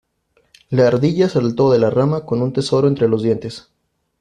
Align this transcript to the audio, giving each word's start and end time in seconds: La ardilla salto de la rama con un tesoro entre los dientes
La 0.71 0.87
ardilla 0.87 1.29
salto 1.29 1.71
de 1.71 1.77
la 1.77 1.91
rama 1.91 2.25
con 2.25 2.41
un 2.41 2.51
tesoro 2.51 2.87
entre 2.87 3.07
los 3.07 3.21
dientes 3.21 3.69